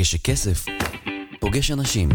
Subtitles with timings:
[0.00, 0.64] כשכסף
[1.40, 2.08] פוגש אנשים,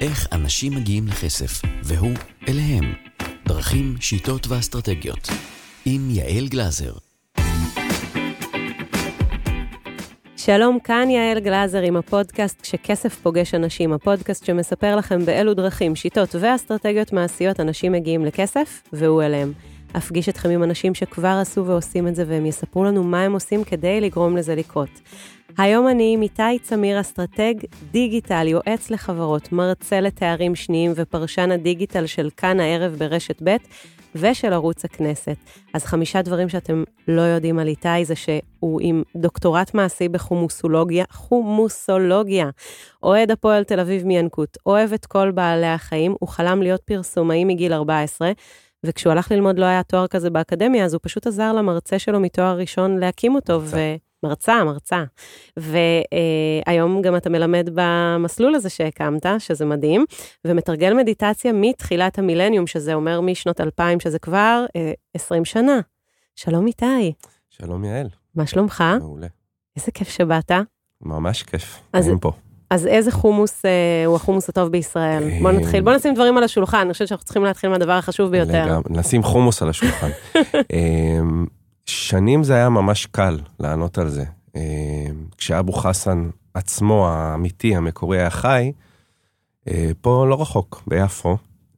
[0.00, 2.14] איך אנשים מגיעים לכסף, והוא
[2.48, 2.84] אליהם.
[3.46, 5.28] דרכים, שיטות ואסטרטגיות.
[5.84, 6.92] עם יעל גלזר.
[10.36, 16.34] שלום, כאן יעל גלזר עם הפודקאסט כשכסף פוגש אנשים, הפודקאסט שמספר לכם באילו דרכים, שיטות
[16.40, 19.52] ואסטרטגיות מעשיות אנשים מגיעים לכסף, והוא אליהם.
[19.96, 23.64] אפגיש אתכם עם אנשים שכבר עשו ועושים את זה, והם יספרו לנו מה הם עושים
[23.64, 25.00] כדי לגרום לזה לקרות.
[25.58, 27.54] היום אני עם איתי צמיר, אסטרטג
[27.90, 33.56] דיגיטל, יועץ לחברות, מרצה לתארים שניים ופרשן הדיגיטל של כאן הערב ברשת ב'
[34.14, 35.36] ושל ערוץ הכנסת.
[35.74, 42.50] אז חמישה דברים שאתם לא יודעים על איתי זה שהוא עם דוקטורט מעשי בחומוסולוגיה, חומוסולוגיה,
[43.02, 47.72] אוהד הפועל תל אביב מינקות, אוהב את כל בעלי החיים, הוא חלם להיות פרסומאי מגיל
[47.72, 48.32] 14,
[48.84, 52.58] וכשהוא הלך ללמוד לא היה תואר כזה באקדמיה, אז הוא פשוט עזר למרצה שלו מתואר
[52.58, 53.76] ראשון להקים אותו, ו...
[54.26, 55.04] מרצה, מרצה.
[55.56, 60.04] והיום גם אתה מלמד במסלול הזה שהקמת, שזה מדהים,
[60.46, 64.64] ומתרגל מדיטציה מתחילת המילניום, שזה אומר משנות 2000, שזה כבר
[65.14, 65.80] 20 שנה.
[66.36, 67.12] שלום איתי.
[67.50, 68.08] שלום יעל.
[68.34, 68.84] מה שלומך?
[69.00, 69.26] מעולה.
[69.76, 70.52] איזה כיף שבאת.
[71.02, 72.32] ממש כיף, אז- אני פה.
[72.70, 73.70] אז איזה חומוס אה,
[74.06, 75.22] הוא החומוס הטוב בישראל?
[75.42, 78.66] בוא נתחיל, בוא נשים דברים על השולחן, אני חושבת שאנחנו צריכים להתחיל מהדבר החשוב ביותר.
[78.66, 80.10] לגמרי, נשים חומוס על השולחן.
[81.86, 84.24] שנים זה היה ממש קל לענות על זה.
[84.56, 84.60] אמ,
[85.38, 88.72] כשאבו חסן עצמו, האמיתי, המקורי, היה חי,
[89.68, 91.36] אה, פה לא רחוק, ביפו,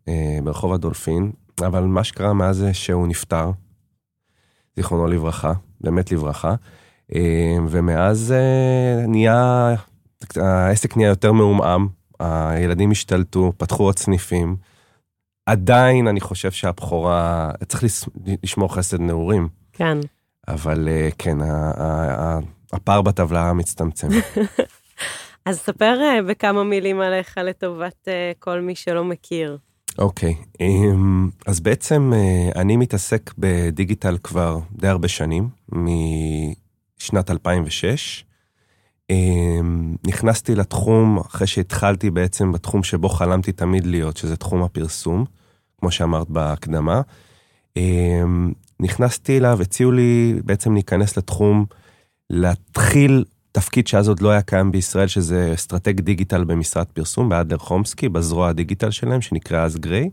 [0.08, 1.32] אה, ברחוב הדולפין,
[1.66, 3.50] אבל מה שקרה מאז זה שהוא נפטר,
[4.76, 6.54] זיכרונו לברכה, באמת לברכה,
[7.68, 9.74] ומאז אה, נהיה,
[10.36, 14.56] העסק נהיה יותר מעומעם, הילדים השתלטו, פתחו עוד סניפים.
[15.46, 17.84] עדיין אני חושב שהבכורה, צריך
[18.42, 19.48] לשמור חסד נעורים,
[19.78, 19.98] כן.
[20.48, 22.38] אבל אה, כן, ה- ה- ה-
[22.72, 24.08] הפער בטבלה מצטמצם.
[25.46, 29.58] אז ספר אה, בכמה מילים עליך לטובת אה, כל מי שלא מכיר.
[29.98, 32.12] אוקיי, אמ, אז בעצם
[32.56, 35.48] אני מתעסק בדיגיטל כבר די הרבה שנים,
[36.98, 38.24] משנת 2006.
[39.10, 45.24] אמ, נכנסתי לתחום אחרי שהתחלתי בעצם בתחום שבו חלמתי תמיד להיות, שזה תחום הפרסום,
[45.80, 47.00] כמו שאמרת בהקדמה.
[48.80, 51.64] נכנסתי אליו, הציעו לי בעצם להיכנס לתחום,
[52.30, 58.08] להתחיל תפקיד שאז עוד לא היה קיים בישראל, שזה אסטרטג דיגיטל במשרד פרסום, באדלר חומסקי,
[58.08, 60.10] בזרוע הדיגיטל שלהם, שנקרא אז גריי.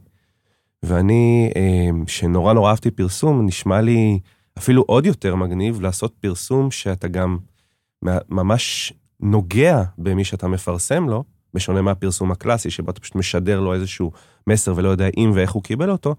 [0.83, 4.19] ואני, אמ, שנורא נורא אהבתי פרסום, נשמע לי
[4.57, 7.37] אפילו עוד יותר מגניב לעשות פרסום שאתה גם
[8.29, 14.11] ממש נוגע במי שאתה מפרסם לו, בשונה מהפרסום הקלאסי, שבו אתה פשוט משדר לו איזשהו
[14.47, 16.15] מסר ולא יודע אם ואיך הוא קיבל אותו,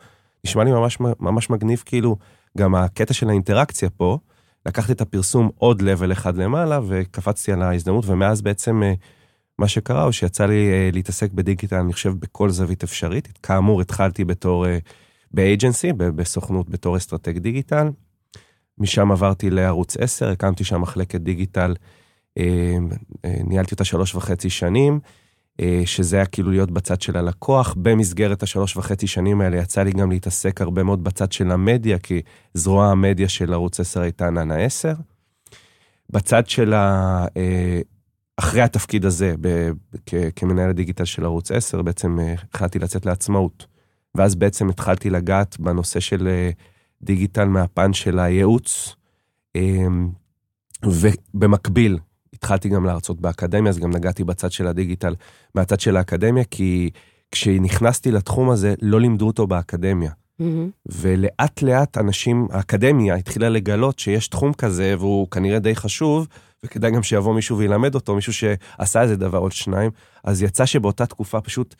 [0.47, 2.17] נשמע לי ממש, ממש מגניב, כאילו,
[2.56, 4.19] גם הקטע של האינטראקציה פה,
[4.67, 8.93] לקחתי את הפרסום עוד level אחד למעלה, וקפצתי על ההזדמנות, ומאז בעצם אה,
[9.59, 13.39] מה שקרה הוא שיצא לי אה, להתעסק בדיגיטל, אני חושב, בכל זווית אפשרית.
[13.43, 14.78] כאמור, התחלתי בתור, אה,
[15.31, 17.89] ב agency, בסוכנות, בתור אסטרטג דיגיטל.
[18.78, 21.75] משם עברתי לערוץ 10, הקמתי שם מחלקת דיגיטל,
[23.25, 25.00] ניהלתי אותה שלוש וחצי שנים,
[25.84, 27.75] שזה היה כאילו להיות בצד של הלקוח.
[27.78, 32.22] במסגרת השלוש וחצי שנים האלה יצא לי גם להתעסק הרבה מאוד בצד של המדיה, כי
[32.55, 34.93] זרוע המדיה של ערוץ 10 הייתה ננה 10.
[36.11, 37.27] בצד של ה...
[37.37, 37.81] אה,
[38.37, 39.71] אחרי התפקיד הזה, ב-
[40.06, 43.66] כ- כמנהל הדיגיטל של ערוץ 10, בעצם אה, החלטתי לצאת לעצמאות.
[44.15, 46.50] ואז בעצם התחלתי לגעת בנושא של אה,
[47.03, 48.97] דיגיטל מהפן של הייעוץ,
[49.56, 49.87] אה,
[50.84, 51.99] ובמקביל
[52.37, 55.15] התחלתי גם להרצות באקדמיה, אז גם נגעתי בצד של הדיגיטל
[55.55, 56.91] מהצד של האקדמיה, כי
[57.31, 60.11] כשנכנסתי לתחום הזה, לא לימדו אותו באקדמיה.
[60.39, 60.71] מהמם.
[60.87, 66.29] ולאט לאט אנשים, האקדמיה התחילה לגלות שיש תחום כזה והוא כנראה די חשוב,
[66.65, 69.91] וכדאי גם שיבוא מישהו וילמד אותו, מישהו שעשה איזה דבר עוד שניים.
[70.25, 71.75] אז יצא שבאותה תקופה פשוט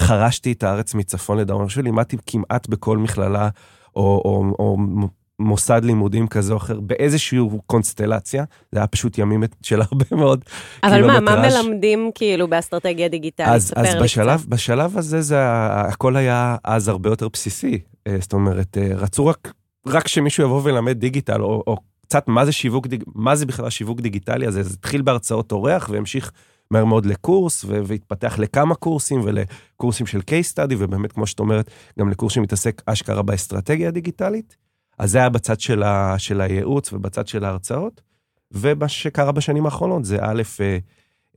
[0.00, 1.60] חרשתי את הארץ מצפון לדרום.
[1.60, 3.48] אני חושב לימדתי כמעט בכל מכללה
[3.96, 4.76] או, או, או
[5.40, 8.44] מוסד לימודים כזה או אחר, באיזושהי קונסטלציה.
[8.72, 10.44] זה היה פשוט ימים של הרבה מאוד
[10.82, 11.66] אבל מה, מה קילומטראז'.
[11.66, 13.48] מלמדים כאילו באסטרטגיה דיגיטלית?
[13.48, 14.48] אז, אז בשלב, קצת.
[14.48, 17.78] בשלב הזה זה, הכל היה אז הרבה יותר בסיסי.
[18.06, 19.52] אה, זאת אומרת, אה, רצו רק,
[19.86, 23.70] רק שמישהו יבוא וילמד דיגיטל, או, או קצת מה זה שיווק, דיג, מה זה בכלל
[23.70, 24.62] שיווק דיגיטלי הזה.
[24.62, 26.32] זה התחיל בהרצאות אורח והמשיך
[26.70, 32.08] מהר מאוד לקורס, והתפתח לכמה קורסים ולקורסים של case study, ובאמת, כמו שאת אומרת, גם
[32.08, 34.56] לקורס שמתעסק אשכרה באסטרטגיה הדיגיטלית.
[35.00, 38.00] אז זה היה בצד של, ה, של הייעוץ ובצד של ההרצאות.
[38.52, 40.78] ומה שקרה בשנים האחרונות זה א', אה,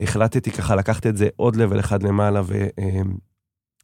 [0.02, 2.42] החלטתי ככה לקחת את זה עוד לבל אחד למעלה,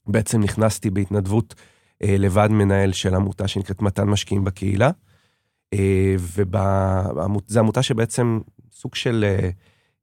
[0.08, 1.56] ובעצם נכנסתי בהתנדבות
[2.04, 4.90] אה, לוועד מנהל של עמותה שנקראת מתן משקיעים בקהילה.
[6.18, 8.40] וזו עמותה שבעצם
[8.72, 9.50] סוג של אה,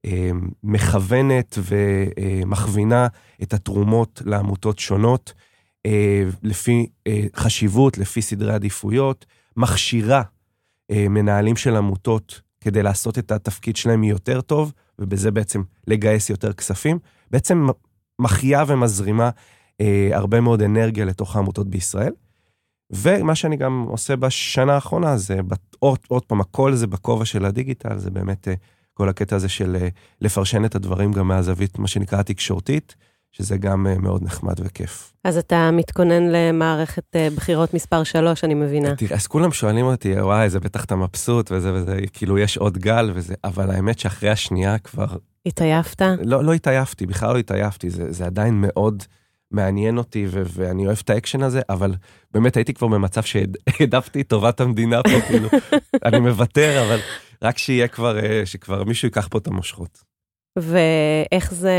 [0.07, 0.31] אה,
[0.63, 3.07] מכוונת ומכווינה
[3.43, 5.33] את התרומות לעמותות שונות,
[5.87, 9.27] אה, לפי אה, חשיבות, לפי סדרי עדיפויות,
[9.57, 10.23] מכשירה
[10.91, 16.53] אה, מנהלים של עמותות כדי לעשות את התפקיד שלהם יותר טוב, ובזה בעצם לגייס יותר
[16.53, 16.99] כספים.
[17.31, 17.67] בעצם
[18.19, 19.31] מחיה ומזרימה
[19.81, 22.13] אה, הרבה מאוד אנרגיה לתוך העמותות בישראל.
[22.91, 25.41] ומה שאני גם עושה בשנה האחרונה זה,
[25.79, 28.55] עוד, עוד פעם, הכל זה בכובע של הדיגיטל, זה באמת אה,
[28.95, 29.89] כל הקטע הזה של אה,
[30.21, 32.97] לפרשן את הדברים גם מהזווית, מה שנקרא התקשורתית,
[33.39, 35.13] שזה גם אה, מאוד נחמד וכיף.
[35.25, 38.97] אז אתה מתכונן למערכת אה, בחירות מספר 3, אני מבינה.
[38.97, 42.79] תראה, אז כולם שואלים אותי, וואי, זה בטח אתה מבסוט וזה וזה, כאילו יש עוד
[42.79, 45.07] גל וזה, אבל האמת שאחרי השנייה כבר...
[45.47, 46.03] התעייפת?
[46.25, 49.03] לא, לא התעייפתי, בכלל לא התעייפתי, זה, זה עדיין מאוד
[49.51, 51.95] מעניין אותי ו- ואני אוהב את האקשן הזה, אבל
[52.33, 55.49] באמת הייתי כבר במצב שהעדפתי את טובת המדינה פה, כאילו,
[56.07, 56.99] אני מוותר, אבל
[57.43, 60.16] רק שיהיה כבר, אה, שכבר מישהו ייקח פה את המושכות.
[60.57, 61.75] ואיך זה,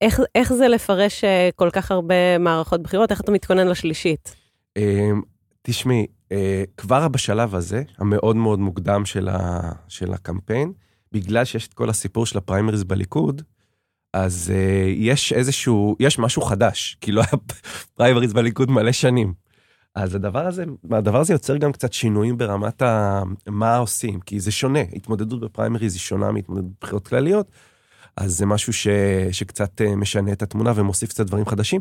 [0.00, 3.10] איך, איך זה לפרש אה, כל כך הרבה מערכות בחירות?
[3.10, 4.36] איך אתה מתכונן לשלישית?
[4.76, 5.22] אמ,
[5.62, 10.72] תשמעי, אה, כבר בשלב הזה, המאוד מאוד מוקדם של, ה, של הקמפיין,
[11.12, 13.42] בגלל שיש את כל הסיפור של הפריימריז בליכוד,
[14.12, 17.30] אז uh, יש איזשהו, יש משהו חדש, כי לא היה
[17.96, 19.34] פריימריז בליכוד מלא שנים.
[19.96, 23.22] אז הדבר הזה, הדבר הזה יוצר גם קצת שינויים ברמת ה...
[23.46, 27.50] מה עושים, כי זה שונה, התמודדות בפריימריז היא שונה מהתמודדות בבחירות כלליות,
[28.16, 28.86] אז זה משהו ש,
[29.32, 31.80] שקצת אה, משנה את התמונה ומוסיף קצת דברים חדשים.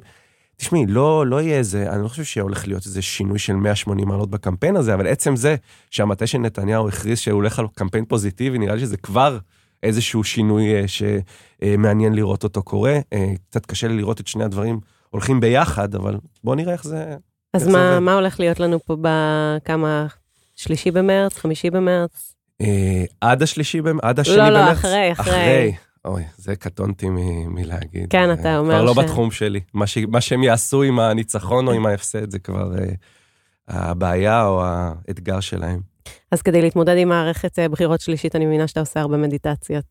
[0.57, 4.29] תשמעי, לא, לא יהיה איזה, אני לא חושב שהולך להיות איזה שינוי של 180 מעלות
[4.29, 5.55] בקמפיין הזה, אבל עצם זה
[5.91, 9.37] שהמטה של נתניהו הכריז שהוא הולך על קמפיין פוזיטיבי, נראה לי שזה כבר
[9.83, 12.99] איזשהו שינוי אה, שמעניין לראות אותו קורה.
[13.13, 14.79] אה, קצת קשה לי לראות את שני הדברים
[15.09, 17.15] הולכים ביחד, אבל בוא נראה איך זה...
[17.55, 17.99] אז מה.
[17.99, 20.05] מה הולך להיות לנו פה בכמה,
[20.55, 22.33] שלישי במרץ, חמישי במרץ?
[22.61, 24.77] אה, עד השלישי, במ- עד השני לא, לא, במרץ?
[24.77, 25.33] אחרי, אחרי.
[25.33, 25.73] אחרי.
[26.05, 28.07] אוי, זה קטונתי מ- מלהגיד.
[28.09, 29.59] כן, אה, אתה אומר כבר לא ש- בתחום שלי.
[29.73, 29.97] מה, ש...
[29.97, 32.85] מה שהם יעשו עם הניצחון או עם ההפסד, זה כבר אה,
[33.67, 35.79] הבעיה או האתגר שלהם.
[36.31, 39.85] אז כדי להתמודד עם מערכת אה, בחירות שלישית, אני מבינה שאתה עושה הרבה מדיטציות.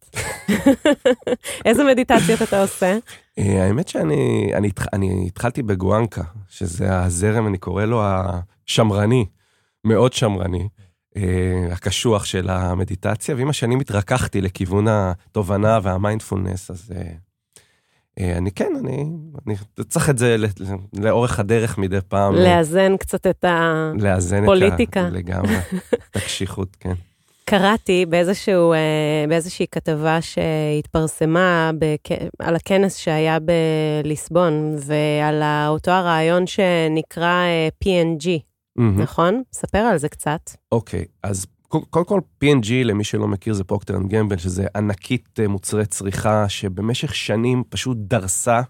[1.67, 2.99] איזה מדיטציות אתה עושה?
[3.38, 9.26] אה, האמת שאני אני, אני התחלתי בגואנקה, שזה הזרם, אני קורא לו השמרני,
[9.85, 10.69] מאוד שמרני,
[11.17, 19.06] אה, הקשוח של המדיטציה, ועם השנים התרככתי לכיוון התובנה והמיינדפולנס, אז אה, אני כן, אני,
[19.47, 19.55] אני
[19.88, 20.37] צריך את זה
[20.93, 22.35] לאורך הדרך מדי פעם.
[22.35, 23.90] לאזן קצת את ה...
[23.99, 24.44] לאזן.
[24.44, 25.08] את ה...
[25.11, 25.56] לגמרי,
[26.11, 26.94] את הקשיחות, כן.
[27.44, 32.12] קראתי באיזשהו, אה, באיזושהי כתבה שהתפרסמה בכ...
[32.38, 33.38] על הכנס שהיה
[34.02, 38.28] בליסבון, ועל אותו הרעיון שנקרא אה, P&G,
[38.76, 39.00] מהמם.
[39.00, 39.43] נכון?
[39.52, 40.50] ספר על זה קצת.
[40.73, 45.49] אוקיי, אז קודם כל, P&G, למי שלא מכיר, זה פרוקטר אנד גמבל, שזה ענקית אה,
[45.49, 48.61] מוצרי צריכה, שבמשך שנים פשוט דרסה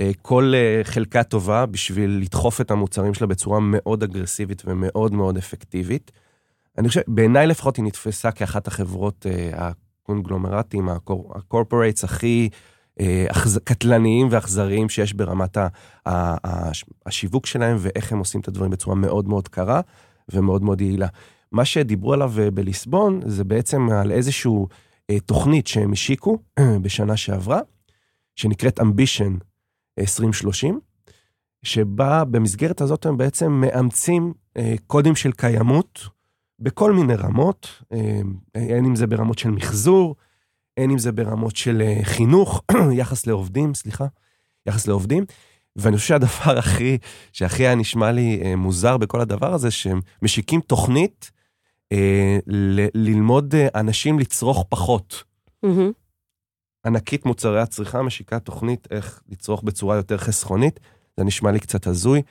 [0.00, 0.52] אה, כל
[0.82, 6.12] חלקה טובה בשביל לדחוף את המוצרים שלה בצורה מאוד אגרסיבית ומאוד מאוד אפקטיבית.
[6.78, 9.50] אני חושב, בעיניי לפחות היא נתפסה כאחת החברות אה,
[10.02, 12.48] הקונגלומרטים, הקור- הקורפורייטס הכי
[13.00, 13.26] אה,
[13.64, 15.58] קטלניים ואכזריים שיש ברמת
[17.06, 19.80] השיווק שלהם, ואיך הם עושים את הדברים בצורה מאוד מאוד קרה
[20.32, 21.08] ומאוד מאוד יעילה.
[21.52, 24.50] מה שדיברו עליו אה, בליסבון זה בעצם על איזושהי
[25.26, 26.38] תוכנית שהם השיקו
[26.82, 27.60] בשנה שעברה,
[28.36, 29.36] שנקראת אמבישן
[29.98, 30.80] 2030,
[31.62, 34.32] שבה במסגרת הזאת הם בעצם מאמצים
[34.86, 36.13] קודים של קיימות
[36.64, 38.20] בכל מיני רמות, אה,
[38.54, 40.16] הן אם זה ברמות של מחזור,
[40.76, 42.62] הן אם זה ברמות של אה, חינוך,
[43.00, 44.06] יחס לעובדים, סליחה,
[44.66, 45.24] יחס לעובדים.
[45.76, 46.98] ואני חושב שהדבר הכי,
[47.32, 51.30] שהכי היה נשמע לי אה, מוזר בכל הדבר הזה, שהם משיקים תוכנית
[51.92, 55.24] אה, ל- ללמוד אה, אנשים לצרוך פחות.
[55.62, 55.92] מהמם.
[56.86, 60.80] ענקית מוצרי הצריכה משיקה תוכנית איך לצרוך בצורה יותר חסכונית.
[61.16, 62.22] זה נשמע לי קצת הזוי,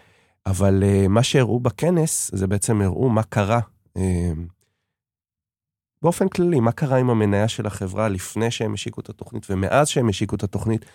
[0.45, 3.59] אבל uh, מה שהראו בכנס, זה בעצם הראו מה קרה
[6.01, 10.09] באופן כללי, מה קרה עם המניה של החברה לפני שהם השיקו את התוכנית ומאז שהם
[10.09, 10.85] השיקו את התוכנית.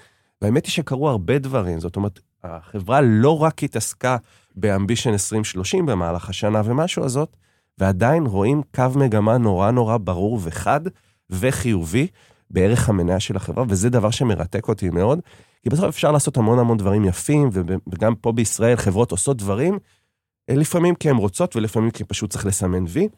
[0.42, 4.16] והאמת היא שקרו הרבה דברים, זאת אומרת, החברה לא רק התעסקה
[4.56, 7.36] באמבישן 2030 במהלך השנה ומשהו הזאת,
[7.78, 10.80] ועדיין רואים קו מגמה נורא נורא ברור וחד
[11.30, 12.06] וחיובי
[12.50, 15.20] בערך המניה של החברה, וזה דבר שמרתק אותי מאוד,
[15.62, 17.50] כי בסוף אפשר לעשות המון המון דברים יפים,
[17.92, 19.78] וגם פה בישראל חברות עושות דברים,
[20.56, 23.08] לפעמים כי הן רוצות ולפעמים כי פשוט צריך לסמן וי.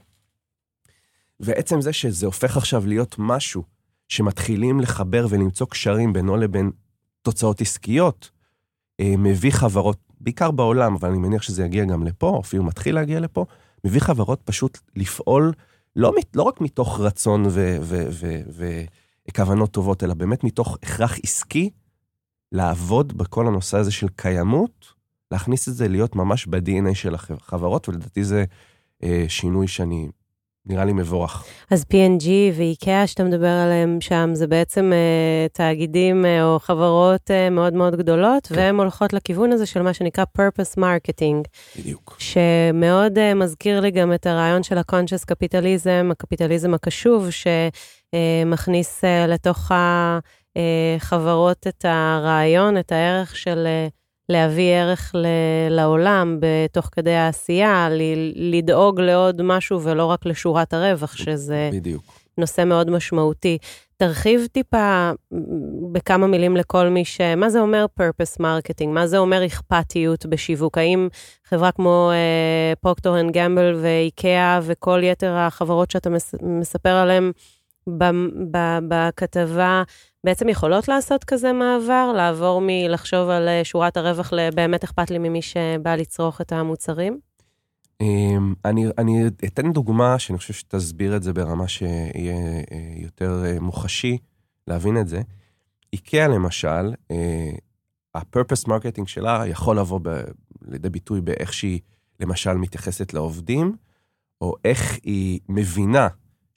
[1.40, 3.62] ועצם זה שזה הופך עכשיו להיות משהו
[4.08, 6.70] שמתחילים לחבר ולמצוא קשרים בינו לבין
[7.22, 8.30] תוצאות עסקיות,
[9.00, 13.20] אה, מביא חברות, בעיקר בעולם, אבל אני מניח שזה יגיע גם לפה, אפילו מתחיל להגיע
[13.20, 13.44] לפה,
[13.84, 15.52] מביא חברות פשוט לפעול
[15.96, 17.46] לא, לא רק מתוך רצון
[19.28, 21.70] וכוונות טובות, אלא באמת מתוך הכרח עסקי,
[22.52, 24.99] לעבוד בכל הנושא הזה של קיימות,
[25.30, 28.44] להכניס את זה להיות ממש ב-DNA של החברות, ולדעתי זה
[29.02, 30.08] אה, שינוי שאני
[30.66, 31.44] נראה לי מבורך.
[31.70, 37.50] אז P&G ואיקאה שאתה מדבר עליהם שם, זה בעצם אה, תאגידים אה, או חברות אה,
[37.50, 38.54] מאוד מאוד גדולות, כן.
[38.54, 41.48] והן הולכות לכיוון הזה של מה שנקרא purpose marketing.
[41.78, 42.16] בדיוק.
[42.18, 49.70] שמאוד אה, מזכיר לי גם את הרעיון של ה-conscious capitalism, הקפיטליזם הקשוב, שמכניס אה, לתוך
[50.56, 53.66] החברות אה, את הרעיון, את הערך של...
[54.30, 55.26] להביא ערך ל-
[55.70, 62.02] לעולם בתוך כדי העשייה, ל- לדאוג לעוד משהו ולא רק לשורת הרווח, שזה בדיוק.
[62.38, 63.58] נושא מאוד משמעותי.
[63.96, 65.10] תרחיב טיפה
[65.92, 67.20] בכמה מילים לכל מי ש...
[67.20, 68.86] מה זה אומר purpose marketing?
[68.88, 70.78] מה זה אומר אכפתיות בשיווק?
[70.78, 71.08] האם
[71.48, 72.10] חברה כמו
[72.80, 77.32] פרוקטור אנד גמבל ואיקאה וכל יתר החברות שאתה מס, מספר עליהן
[78.88, 79.82] בכתבה,
[80.24, 85.42] בעצם יכולות לעשות כזה מעבר, לעבור מלחשוב על אה, שורת הרווח לבאמת אכפת לי ממי
[85.42, 87.18] שבא לצרוך את המוצרים?
[88.00, 92.36] אמ, אני, אני אתן דוגמה שאני חושב שתסביר את זה ברמה שיהיה
[92.72, 94.18] אה, יותר אה, מוחשי
[94.68, 95.20] להבין את זה.
[95.92, 96.94] איקאה למשל,
[98.14, 100.20] ה-purpose marketing שלה יכול לבוא ב,
[100.68, 101.80] לידי ביטוי באיך שהיא
[102.20, 103.76] למשל מתייחסת לעובדים,
[104.40, 106.08] או איך היא מבינה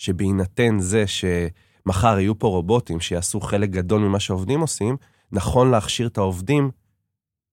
[0.04, 4.98] שבהינתן זה שמחר יהיו פה רובוטים שיעשו חלק גדול ממה שהעובדים עושים,
[5.32, 6.72] נכון להכשיר את העובדים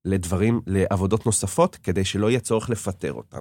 [0.04, 3.38] לדברים, לעבודות נוספות, כדי שלא יהיה צורך לפטר אותם.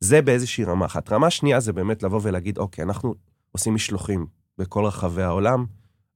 [0.00, 1.12] זה באיזושהי רמה אחת.
[1.12, 3.14] רמה שנייה זה באמת לבוא ולהגיד, אוקיי, אנחנו
[3.52, 4.26] עושים משלוחים
[4.58, 5.66] בכל רחבי העולם,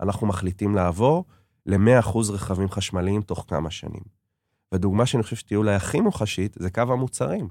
[0.00, 1.24] אנחנו מחליטים לעבור
[1.66, 4.02] ל-100% רכבים חשמליים תוך כמה שנים.
[4.74, 7.48] ודוגמה שאני חושב שתהיה אולי הכי מוחשית, זה קו המוצרים.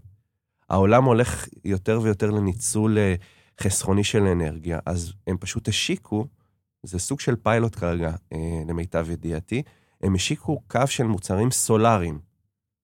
[0.69, 3.15] העולם הולך יותר ויותר לניצול אה,
[3.59, 6.27] חסכוני של אנרגיה, אז הם פשוט השיקו,
[6.83, 9.63] זה סוג של פיילוט כרגע, אה, למיטב ידיעתי,
[10.01, 12.19] הם השיקו קו של מוצרים סולאריים,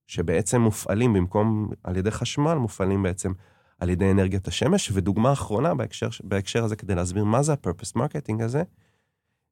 [0.08, 3.32] שבעצם מופעלים במקום על ידי חשמל, מופעלים בעצם
[3.80, 4.92] על ידי אנרגיית השמש.
[4.94, 8.64] ודוגמה אחרונה בהקשר, בהקשר הזה, כדי להסביר מה זה ה-purpose marketing הזה,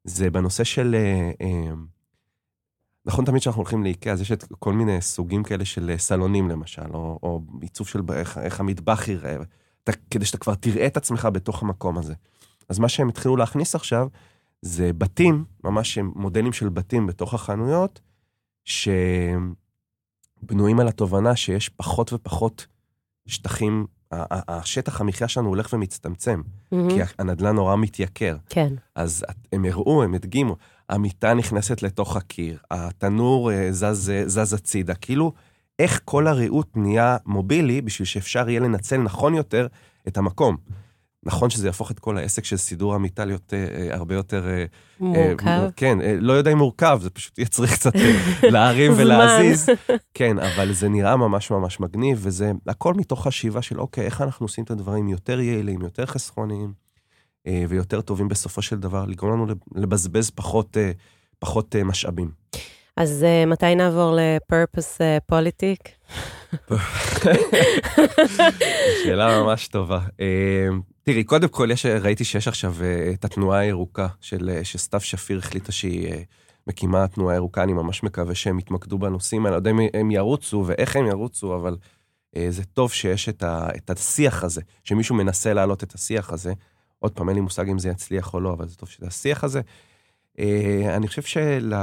[0.03, 0.95] זה בנושא של...
[0.95, 1.73] אה, אה,
[3.05, 6.49] נכון תמיד כשאנחנו הולכים לאיקאה, אז יש את כל מיני סוגים כאלה של אה, סלונים
[6.49, 9.37] למשל, או, או עיצוב של איך, איך המטבח יראה.
[9.83, 12.13] אתה, כדי שאתה כבר תראה את עצמך בתוך המקום הזה.
[12.69, 14.07] אז מה שהם התחילו להכניס עכשיו,
[14.61, 18.01] זה בתים, ממש מודלים של בתים בתוך החנויות,
[18.65, 19.49] שבנויים
[20.79, 22.67] על התובנה שיש פחות ופחות
[23.27, 23.85] שטחים,
[24.31, 26.77] השטח המחיה שלנו הולך ומצטמצם, mm-hmm.
[26.89, 28.37] כי הנדלן נורא מתייקר.
[28.49, 28.73] כן.
[28.95, 30.55] אז הם הראו, הם הדגימו,
[30.89, 35.33] המיטה נכנסת לתוך הקיר, התנור אה, זז, זז הצידה, כאילו
[35.79, 39.67] איך כל הריהוט נהיה מובילי בשביל שאפשר יהיה לנצל נכון יותר
[40.07, 40.57] את המקום.
[41.25, 44.47] נכון שזה יהפוך את כל העסק של סידור המיטה להיות אה, אה הרבה יותר...
[44.47, 44.65] אה, אה
[44.99, 45.47] מורכב.
[45.47, 48.19] אה, כן, אה, לא יודע אם מורכב, זה פשוט יצריך קצת אה,
[48.53, 49.69] להרים ולהזיז.
[50.13, 54.43] כן, אבל זה נראה ממש ממש מגניב, וזה הכל מתוך חשיבה של, אוקיי, איך אנחנו
[54.43, 56.73] עושים את הדברים יותר יעילים, יותר חסכוניים,
[57.47, 60.91] אה, ויותר טובים בסופו של דבר, לגרום לנו לבזבז פחות, אה,
[61.39, 62.31] פחות אה, משאבים.
[62.97, 65.79] אז uh, מתי נעבור לפרפס פוליטיק?
[66.53, 66.73] Uh,
[69.03, 69.99] שאלה ממש טובה.
[69.99, 70.21] Uh,
[71.03, 72.75] תראי, קודם כל, יש, ראיתי שיש עכשיו
[73.13, 76.13] את התנועה הירוקה, של, שסתיו שפיר החליטה שהיא
[76.67, 79.57] מקימה תנועה ירוקה, אני ממש מקווה שהם יתמקדו בנושאים האלה.
[79.57, 81.77] אני לא יודע אם הם ירוצו ואיך הם ירוצו, אבל
[82.49, 86.53] זה טוב שיש את, ה, את השיח הזה, שמישהו מנסה להעלות את השיח הזה.
[86.99, 89.43] עוד פעם, אין לי מושג אם זה יצליח או לא, אבל זה טוב שזה השיח
[89.43, 89.61] הזה.
[90.95, 91.73] אני חושב של...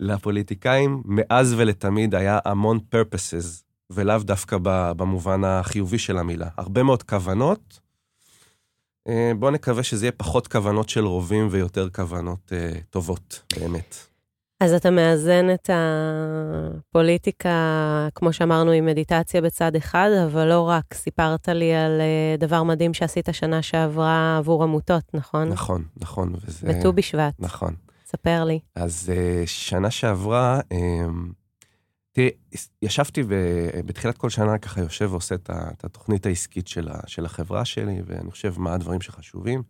[0.00, 4.56] לפוליטיקאים מאז ולתמיד היה המון purposes, ולאו דווקא
[4.96, 6.48] במובן החיובי של המילה.
[6.56, 7.80] הרבה מאוד כוונות.
[9.08, 12.54] אה, בואו נקווה שזה יהיה פחות כוונות של רובים ויותר כוונות uh,
[12.90, 13.96] טובות, באמת.
[14.60, 15.70] אז אתה מאזן את
[16.88, 20.94] הפוליטיקה, כמו שאמרנו, עם מדיטציה בצד אחד, אבל לא רק.
[20.94, 25.48] סיפרת לי על uh, דבר מדהים שעשית שנה שעברה עבור עמותות, נכון?
[25.48, 26.34] נכון, נכון.
[26.46, 26.68] וזה...
[26.68, 27.34] בט"ו בשבט.
[27.38, 27.74] נכון.
[28.12, 28.60] ספר לי.
[28.74, 31.32] אז uh, שנה שעברה, um,
[32.12, 32.30] תראי,
[32.82, 33.22] ישבתי
[33.86, 38.54] בתחילת כל שנה ככה יושב ועושה את התוכנית העסקית של, של החברה שלי, ואני חושב
[38.58, 39.62] מה הדברים שחשובים.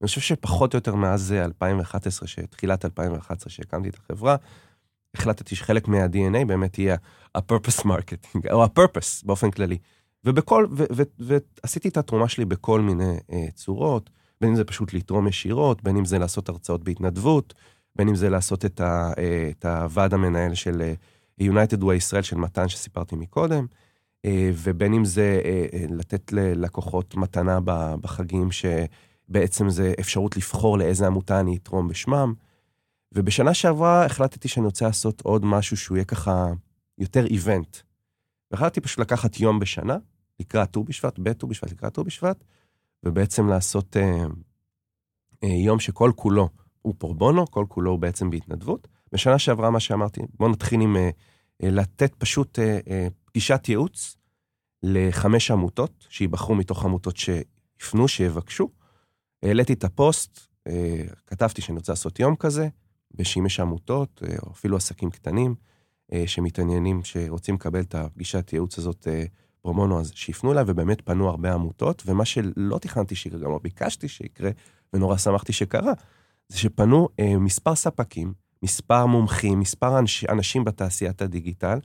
[0.00, 4.36] אני חושב שפחות או יותר מאז 2011, תחילת 2011, שהקמתי את החברה,
[5.14, 6.96] החלטתי שחלק מה-DNA באמת יהיה
[7.34, 9.78] ה-purpose marketing, או ה-purpose באופן כללי.
[10.24, 10.66] ובכל,
[11.18, 14.10] ועשיתי את התרומה שלי בכל מיני uh, צורות,
[14.40, 17.54] בין אם זה פשוט לתרום ישירות, בין אם זה לעשות הרצאות בהתנדבות,
[17.96, 20.94] בין אם זה לעשות את, ה, אה, את הוועד המנהל של אה,
[21.40, 23.66] United Way ישראל של מתן שסיפרתי מקודם.
[24.24, 25.40] אה, ובין אם זה
[25.90, 27.58] לתת ללקוחות מתנה
[28.00, 32.34] בחגים, שבעצם זה אפשרות לבחור לאיזה עמותה אני אתרום בשמם.
[33.14, 36.52] ובשנה שעברה החלטתי שאני רוצה לעשות עוד משהו שהוא יהיה ככה
[36.98, 37.76] יותר איבנט.
[38.50, 39.96] והחלטתי פשוט לקחת יום בשנה,
[40.40, 42.44] לקראת ט"ו בשבט, בט"ו בשבט, לקראת ט"ו בשבט,
[43.02, 44.24] ובעצם לעשות אה,
[45.44, 46.48] אה, יום שכל כולו
[46.84, 48.88] הוא פורבונו, כל כולו הוא בעצם בהתנדבות.
[49.12, 51.10] בשנה שעברה מה שאמרתי, בואו נתחיל עם אה,
[51.62, 54.16] אה, לתת פשוט אה, פגישת ייעוץ
[54.82, 58.68] לחמש עמותות, שייבחרו מתוך עמותות שיפנו, שיבקשו.
[59.42, 60.40] העליתי את הפוסט,
[61.26, 62.68] כתבתי שאני רוצה לעשות יום כזה,
[63.14, 65.54] ושאם יש עמותות, או אפילו עסקים קטנים,
[66.26, 69.08] שמתעניינים, שרוצים לקבל את הפגישת ייעוץ הזאת
[69.62, 74.08] פרומונו, אז שיפנו אליי, ובאמת פנו הרבה עמותות, ומה שלא תכננתי שיקרה, גם לא ביקשתי
[74.08, 74.50] שיקרה,
[74.92, 75.92] ונורא שמחתי שקרה,
[76.48, 77.08] זה שפנו
[77.38, 78.32] מספר ספקים,
[78.62, 81.78] מספר מומחים, מספר אנש, אנשים בתעשיית הדיגיטל,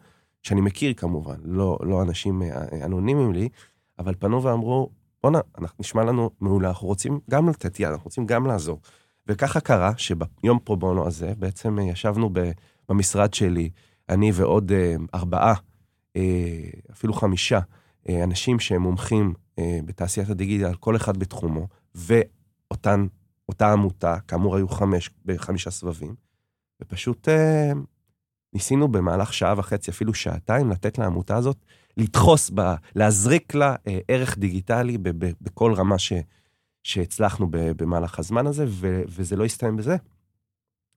[0.43, 2.41] שאני מכיר כמובן, לא, לא אנשים
[2.85, 3.49] אנונימיים לי,
[3.99, 4.89] אבל פנו ואמרו,
[5.23, 5.39] בואנה,
[5.79, 8.81] נשמע לנו מעולה, אנחנו רוצים גם לתת יד, אנחנו רוצים גם לעזור.
[9.27, 12.29] וככה קרה שביום פרו בונו הזה, בעצם ישבנו
[12.89, 13.69] במשרד שלי,
[14.09, 15.53] אני ועוד אה, ארבעה,
[16.15, 16.21] אה,
[16.91, 17.59] אפילו חמישה,
[18.09, 19.33] אה, אנשים שהם מומחים
[19.85, 21.67] בתעשיית הדיגיטל, כל אחד בתחומו,
[23.49, 26.15] ואותה עמותה, כאמור היו חמש, בחמישה סבבים,
[26.81, 27.27] ופשוט
[28.53, 31.57] ניסינו במהלך שעה וחצי, אפילו שעתיים, לתת לעמותה הזאת,
[31.97, 33.75] לדחוס בה, להזריק לה
[34.07, 34.97] ערך דיגיטלי
[35.41, 36.13] בכל רמה ש,
[36.83, 39.95] שהצלחנו במהלך הזמן הזה, ו, וזה לא הסתיים בזה,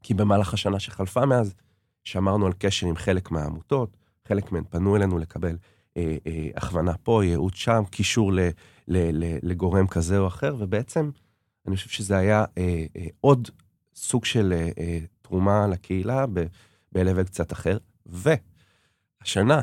[0.03, 1.55] כי במהלך השנה שחלפה מאז,
[2.05, 3.97] שמרנו על קשר עם חלק מהעמותות,
[4.29, 5.57] חלק מהן פנו אלינו לקבל
[5.97, 8.41] אה, אה, הכוונה פה, ייעוץ שם, קישור ל,
[8.89, 11.11] ל, ל, לגורם כזה או אחר, ובעצם
[11.67, 13.51] אני חושב שזה היה אה, אה, עוד
[13.95, 16.27] סוג של אה, אה, תרומה לקהילה
[16.93, 19.61] ב-level קצת אחר, והשנה...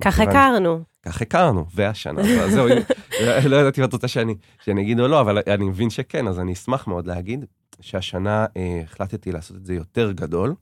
[0.00, 0.84] כך הכרנו.
[1.02, 2.66] כך הכרנו, והשנה, זהו,
[3.50, 4.34] לא ידעתי מה את רוצה שאני,
[4.64, 7.44] שאני אגיד או לא, אבל אני מבין שכן, אז אני אשמח מאוד להגיד
[7.80, 10.54] שהשנה אה, החלטתי לעשות את זה יותר גדול,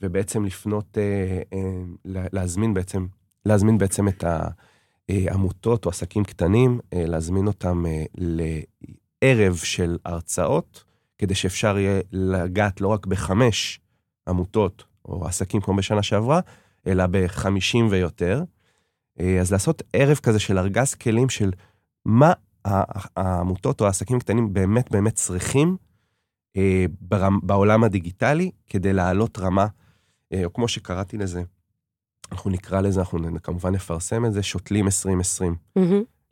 [0.00, 3.06] ובעצם לפנות, אה, אה, להזמין בעצם,
[3.46, 4.24] להזמין בעצם את
[5.08, 8.04] העמותות או עסקים קטנים, אה, להזמין אותם אה,
[9.34, 10.84] לערב של הרצאות,
[11.18, 13.80] כדי שאפשר יהיה לגעת לא רק בחמש
[14.28, 16.40] עמותות או עסקים כמו בשנה שעברה,
[16.86, 18.42] אלא בחמישים ויותר.
[19.20, 21.52] אה, אז לעשות ערב כזה של ארגז כלים של
[22.04, 22.32] מה
[23.16, 25.76] העמותות או העסקים הקטנים באמת באמת צריכים
[26.56, 26.86] אה,
[27.42, 29.66] בעולם הדיגיטלי כדי להעלות רמה,
[30.32, 31.42] אה, או כמו שקראתי לזה,
[32.32, 35.54] אנחנו נקרא לזה, אנחנו כמובן נפרסם את זה, שותלים 2020.
[35.78, 35.82] Mm-hmm.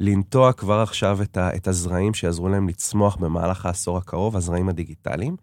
[0.00, 5.36] לנטוע כבר עכשיו את, ה, את הזרעים שיעזרו להם לצמוח במהלך העשור הקרוב, הזרעים הדיגיטליים,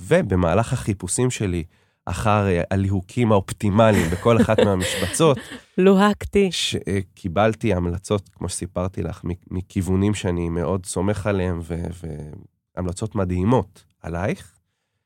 [0.00, 1.64] ובמהלך החיפושים שלי
[2.04, 5.38] אחר אה, הליהוקים האופטימליים בכל אחת מהמשבצות.
[5.78, 6.50] לוהקתי.
[7.14, 11.60] קיבלתי המלצות, כמו שסיפרתי לך, מכיוונים שאני מאוד סומך עליהם,
[12.76, 14.58] והמלצות מדהימות עלייך.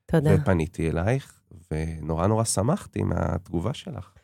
[0.07, 0.31] תודה.
[0.35, 4.16] ופניתי אלייך, ונורא נורא שמחתי מהתגובה שלך.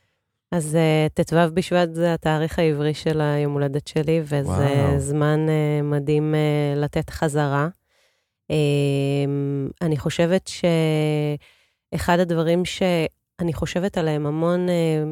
[0.52, 0.78] אז
[1.16, 4.98] uh, ט"ו בשבט זה התאריך העברי של היום הולדת שלי, וזה וואו.
[4.98, 7.68] זמן uh, מדהים uh, לתת חזרה.
[8.52, 8.54] Uh,
[9.82, 10.64] אני חושבת ש...
[11.94, 15.02] אחד הדברים שאני חושבת עליהם המון אה,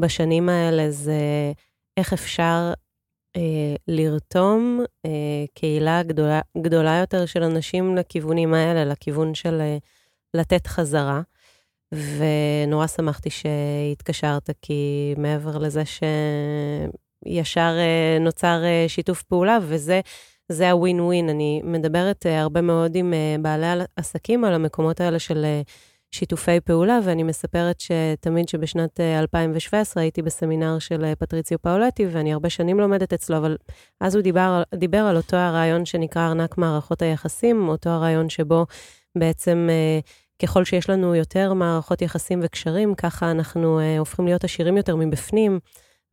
[0.00, 1.52] בשנים האלה זה
[1.96, 2.72] איך אפשר
[3.36, 9.78] אה, לרתום אה, קהילה גדולה, גדולה יותר של אנשים לכיוונים האלה, לכיוון של אה,
[10.34, 11.20] לתת חזרה.
[11.92, 20.00] ונורא שמחתי שהתקשרת, כי מעבר לזה שישר אה, נוצר אה, שיתוף פעולה, וזה
[20.48, 21.28] זה הווין ווין.
[21.28, 25.44] אני מדברת אה, הרבה מאוד עם בעלי עסקים על המקומות האלה של
[26.10, 32.50] שיתופי פעולה, ואני מספרת שתמיד שבשנת 2017 אה, הייתי בסמינר של פטריציו פאולטי, ואני הרבה
[32.50, 33.56] שנים לומדת אצלו, אבל
[34.00, 38.66] אז הוא דיבר, דיבר על אותו הרעיון שנקרא ארנק מערכות היחסים, אותו הרעיון שבו
[39.18, 39.68] בעצם
[40.42, 45.58] ככל שיש לנו יותר מערכות יחסים וקשרים, ככה אנחנו הופכים להיות עשירים יותר מבפנים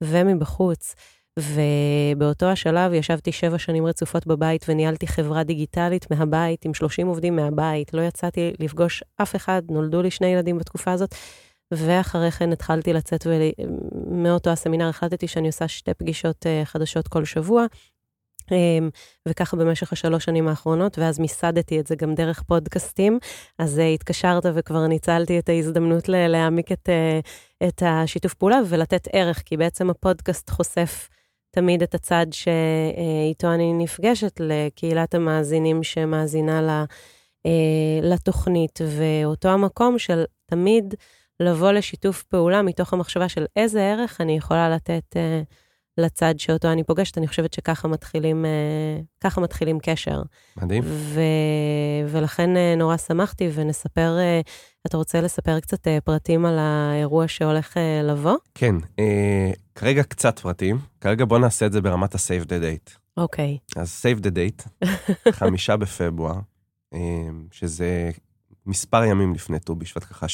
[0.02, 0.96] ומבחוץ.
[1.40, 7.94] ובאותו השלב ישבתי שבע שנים רצופות בבית וניהלתי חברה דיגיטלית מהבית עם 30 עובדים מהבית.
[7.94, 11.16] לא יצאתי לפגוש אף אחד, נולדו לי שני ילדים בתקופה הזאת.
[11.72, 17.66] ואחרי כן התחלתי לצאת, ומאותו הסמינר החלטתי שאני עושה שתי פגישות אה, חדשות כל שבוע.
[18.52, 18.90] אמ,
[19.28, 23.20] וככה במשך השלוש שנים האחרונות, ואז מיסדתי את זה גם דרך פודקאסטים.
[23.60, 27.20] אז אה, התקשרת וכבר ניצלתי את ההזדמנות להעמיק את, אה,
[27.68, 31.10] את השיתוף פעולה ולתת ערך, כי בעצם הפודקאסט חושף
[31.52, 36.86] תמיד את הצד שאיתו אני נפגשת לקהילת המאזינים שמאזינה
[37.46, 37.52] אה,
[38.02, 40.96] לתוכנית, ואותו המקום של תמיד
[41.40, 45.42] לבוא לשיתוף פעולה מתוך המחשבה של איזה ערך אני יכולה לתת אה,
[45.98, 50.22] לצד שאותו אני פוגשת, אני חושבת שככה מתחילים, אה, ככה מתחילים קשר.
[50.58, 50.84] מדהים.
[50.86, 51.22] ו...
[52.08, 54.42] ולכן אה, נורא שמחתי, ונספר, אה,
[54.88, 58.38] אתה רוצה לספר קצת פרטים על האירוע שהולך לבוא?
[58.56, 58.76] כן,
[59.76, 60.80] כרגע קצת פרטים.
[61.02, 62.98] כרגע בוא נעשה את זה ברמת ה-save the date.
[63.18, 63.58] אוקיי.
[63.76, 64.88] אז save the date,
[65.40, 66.40] חמישה בפברואר,
[67.52, 68.10] שזה
[68.66, 70.28] מספר ימים לפני ט"ו בשבט, ככה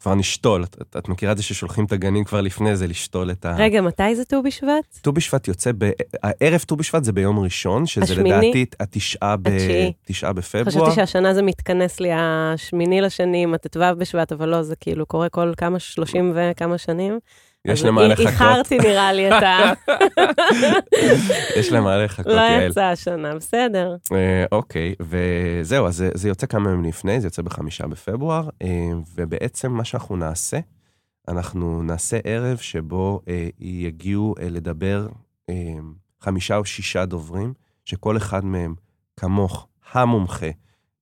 [0.00, 0.64] שכבר נשתול.
[0.64, 3.56] את, את, מכירה את זה ששולחים את הגנים כבר לפני זה, לשתול את ה...
[3.58, 4.98] רגע, מתי זה ט"ו בשבט?
[5.02, 5.90] ט"ו בשבט יוצא, ב...
[6.22, 8.30] הערב ט"ו בשבט זה ביום ראשון, שזה השמיני?
[8.30, 9.48] לדעתי התשעה, ב...
[9.48, 9.92] התשיעי.
[10.04, 10.64] תשעה בפברואר.
[10.66, 15.28] חשבתי שהשנה זה מתכנס לי השמיני לשני עם הט"ו בשבט, אבל לא, זה כאילו קורה
[15.28, 17.18] כל כמה, 30 וכמה שנים.
[17.66, 18.26] יש למה לחכות.
[18.26, 19.72] איחרתי נראה לי את ה...
[21.58, 22.70] יש למה לחכות, לא יעל.
[22.70, 23.96] יצא השנה, בסדר.
[24.12, 29.72] אה, אוקיי, וזהו, אז זה, יוצא כמה ימים לפני, זה יוצא בחמישה בפברואר, אה, ובעצם
[29.72, 30.58] מה שאנחנו נעשה,
[31.28, 35.06] אנחנו נעשה ערב שבו אה, יגיעו לדבר
[36.20, 38.74] חמישה או שישה דוברים, שכל אחד מהם
[39.16, 40.50] כמוך המומחה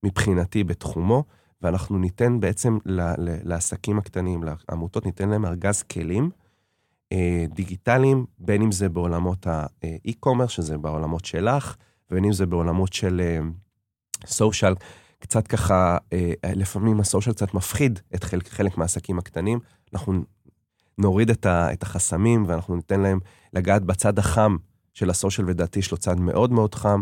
[0.03, 1.25] מבחינתי בתחומו,
[1.63, 2.79] ואנחנו ניתן בעצם
[3.45, 6.31] לעסקים הקטנים, לעמותות, ניתן להם ארגז כלים
[7.55, 11.77] דיגיטליים, בין אם זה בעולמות האי-קומרס, שזה בעולמות שלך,
[12.11, 13.41] ובין אם זה בעולמות של
[14.27, 14.75] סושיאל,
[15.25, 19.59] קצת ככה, אה, לפעמים הסושיאל קצת מפחיד את חלק, חלק מהעסקים הקטנים.
[19.93, 20.13] אנחנו
[20.99, 23.19] נוריד את, ה, את החסמים ואנחנו ניתן להם
[23.53, 24.57] לגעת בצד החם
[24.95, 27.01] של ה social, ולדעתי יש לו צד מאוד מאוד חם,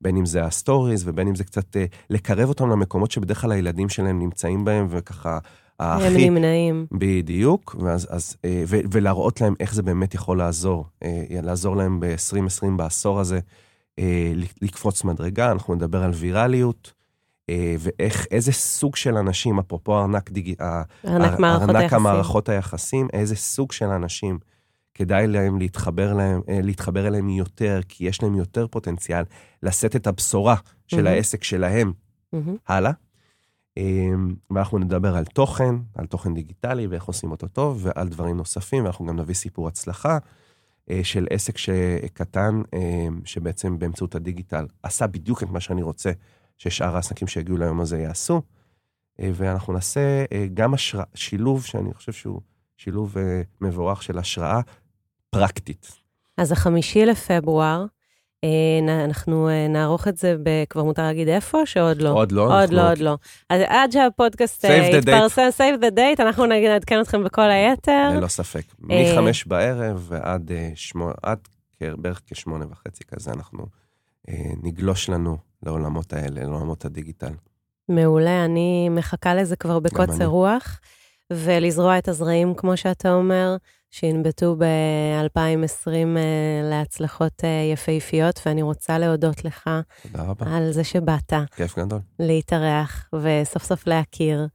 [0.00, 3.52] בין אם זה ה stories ובין אם זה קצת אה, לקרב אותם למקומות שבדרך כלל
[3.52, 5.38] הילדים שלהם נמצאים בהם, וככה...
[5.82, 6.86] הם הכי- נמנעים.
[6.92, 12.00] בדיוק, ואז, אז, אה, ו, ולהראות להם איך זה באמת יכול לעזור, אה, לעזור להם
[12.00, 13.40] ב-2020, בעשור הזה,
[13.98, 16.92] אה, לקפוץ מדרגה, אנחנו נדבר על ויראליות,
[17.78, 20.54] ואיך, איזה סוג של אנשים, אפרופו ארנק, דיג...
[20.60, 22.06] ארנק מערכות ארנק היחסים.
[22.06, 24.38] המערכות היחסים, איזה סוג של אנשים
[24.94, 29.24] כדאי להם להתחבר, להם, להתחבר אליהם יותר, כי יש להם יותר פוטנציאל
[29.62, 30.54] לשאת את הבשורה
[30.86, 31.06] של מהמם.
[31.06, 31.92] העסק שלהם
[32.32, 32.56] מהמם.
[32.68, 32.90] הלאה.
[33.76, 38.84] אמ, ואנחנו נדבר על תוכן, על תוכן דיגיטלי ואיך עושים אותו טוב, ועל דברים נוספים,
[38.84, 40.18] ואנחנו גם נביא סיפור הצלחה
[40.90, 46.10] אה, של עסק שקטן, אמ, שבעצם באמצעות הדיגיטל עשה בדיוק את מה שאני רוצה
[46.58, 48.42] ששאר העסקים שיגיעו ליום הזה יעשו.
[49.20, 52.40] אה, ואנחנו נעשה אה, גם השראה, שילוב שאני חושב שהוא
[52.76, 53.16] שילוב
[53.60, 54.60] מבורך של השראה
[55.30, 55.92] פרקטית.
[56.36, 57.86] אז החמישי לפברואר,
[59.04, 60.36] אנחנו אה, נערוך את זה,
[60.70, 62.08] כבר מותר להגיד איפה, שעוד לא?
[62.08, 63.16] עוד לא, עוד לא, עוד לא.
[63.50, 64.90] אז עד שהפודקאסט אה.
[64.98, 68.08] יתפרסם, save the date, אנחנו נעדכן אתכם בכל היתר.
[68.16, 68.62] ללא ספק.
[68.90, 73.66] אה, מחמש בערב ועד אה, בערך כשמונה וחצי כזה, אנחנו
[74.28, 77.32] אה, נגלוש לנו לעולמות האלה, לעולמות הדיגיטל.
[77.88, 80.26] מעולה, אני מחכה לזה כבר בקוצר.
[80.26, 80.80] רוח,
[81.36, 83.56] ולזרוע את הזרעים, כמו שאתה אומר,
[83.90, 86.18] שינבטו ב-2020
[86.70, 89.70] להצלחות אה, יפהפיות, ואני רוצה להודות לך
[90.02, 92.00] תודה רבה, על זה שבאת כיף גדול.
[92.18, 94.46] להתארח וסוף סוף להכיר,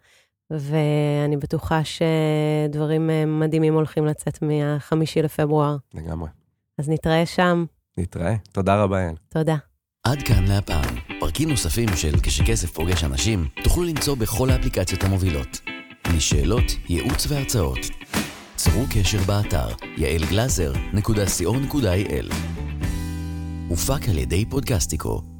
[0.51, 5.77] ואני בטוחה שדברים אה, מדהימים הולכים לצאת מהחמישי לפברואר.
[5.93, 6.29] לגמרי.
[6.77, 7.65] אז נתראה שם,
[7.97, 8.35] נתראה.
[8.51, 9.15] תודה רבה, יעל.
[9.29, 9.55] תודה.
[10.03, 10.95] עד כאן להפעם.
[11.19, 15.59] פרקים נוספים של כשכסף פוגש אנשים תוכלו למצוא בכל האפליקציות המובילות.
[16.15, 17.79] לשאלות, ייעוץ והרצאות.
[18.55, 19.67] צרו קשר באתר
[19.97, 22.33] יעלגלזר.co.il
[23.69, 25.36] הופק על ידי פודקסטיקו.